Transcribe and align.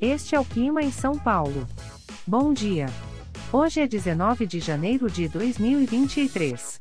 Este 0.00 0.34
é 0.34 0.40
o 0.40 0.44
clima 0.44 0.82
em 0.82 0.92
São 0.92 1.18
Paulo. 1.18 1.66
Bom 2.26 2.52
dia. 2.52 2.86
Hoje 3.50 3.80
é 3.80 3.86
19 3.86 4.46
de 4.46 4.60
janeiro 4.60 5.10
de 5.10 5.26
2023. 5.26 6.78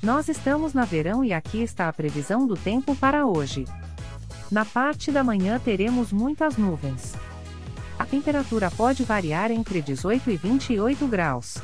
Nós 0.00 0.28
estamos 0.28 0.72
na 0.72 0.84
verão 0.84 1.24
e 1.24 1.32
aqui 1.32 1.60
está 1.60 1.88
a 1.88 1.92
previsão 1.92 2.46
do 2.46 2.56
tempo 2.56 2.94
para 2.94 3.26
hoje. 3.26 3.64
Na 4.52 4.64
parte 4.64 5.10
da 5.10 5.24
manhã 5.24 5.58
teremos 5.58 6.12
muitas 6.12 6.56
nuvens. 6.56 7.12
A 7.98 8.06
temperatura 8.06 8.70
pode 8.70 9.02
variar 9.02 9.50
entre 9.50 9.82
18 9.82 10.30
e 10.30 10.36
28 10.36 11.08
graus. 11.08 11.56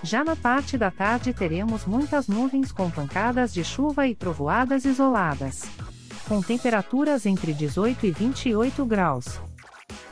Já 0.00 0.22
na 0.22 0.36
parte 0.36 0.78
da 0.78 0.92
tarde 0.92 1.34
teremos 1.34 1.84
muitas 1.84 2.28
nuvens 2.28 2.70
com 2.70 2.88
pancadas 2.88 3.52
de 3.52 3.64
chuva 3.64 4.06
e 4.06 4.14
trovoadas 4.14 4.84
isoladas. 4.84 5.64
Com 6.28 6.40
temperaturas 6.40 7.26
entre 7.26 7.52
18 7.52 8.06
e 8.06 8.12
28 8.12 8.86
graus. 8.86 9.47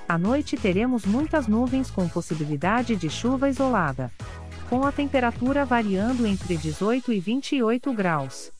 À 0.08 0.16
noite 0.16 0.56
teremos 0.56 1.04
muitas 1.04 1.48
nuvens 1.48 1.90
com 1.90 2.08
possibilidade 2.08 2.94
de 2.94 3.10
chuva 3.10 3.48
isolada. 3.48 4.12
Com 4.70 4.84
a 4.84 4.92
temperatura 4.92 5.64
variando 5.64 6.24
entre 6.26 6.56
18 6.56 7.12
e 7.12 7.18
28 7.18 7.92
graus. 7.92 8.52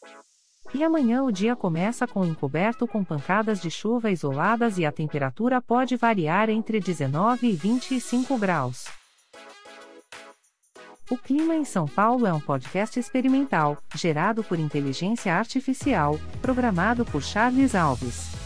E 0.74 0.82
amanhã 0.82 1.22
o 1.22 1.30
dia 1.30 1.54
começa 1.54 2.06
com 2.06 2.24
encoberto 2.24 2.86
com 2.86 3.04
pancadas 3.04 3.60
de 3.60 3.70
chuva 3.70 4.10
isoladas 4.10 4.76
e 4.76 4.84
a 4.84 4.90
temperatura 4.90 5.62
pode 5.62 5.96
variar 5.96 6.50
entre 6.50 6.80
19 6.80 7.46
e 7.46 7.52
25 7.52 8.36
graus. 8.36 8.86
O 11.08 11.16
Clima 11.16 11.54
em 11.54 11.64
São 11.64 11.86
Paulo 11.86 12.26
é 12.26 12.32
um 12.32 12.40
podcast 12.40 12.98
experimental, 12.98 13.78
gerado 13.94 14.42
por 14.42 14.58
inteligência 14.58 15.32
artificial, 15.32 16.18
programado 16.42 17.04
por 17.04 17.22
Charles 17.22 17.76
Alves. 17.76 18.45